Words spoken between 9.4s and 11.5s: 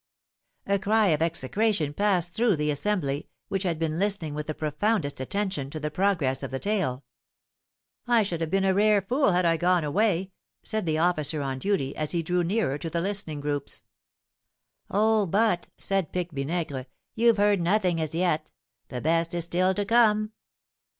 I gone away," said the officer